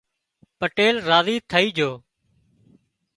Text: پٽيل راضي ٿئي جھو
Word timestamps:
پٽيل 0.59 0.95
راضي 1.09 1.35
ٿئي 1.49 1.67
جھو 1.77 1.91